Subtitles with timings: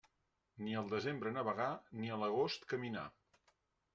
[0.67, 1.69] Ni al desembre navegar,
[1.99, 3.07] ni a l'agost caminar.